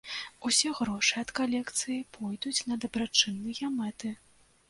[0.49, 4.09] Усе грошы ад калекцыі пойдуць на дабрачынныя мэты.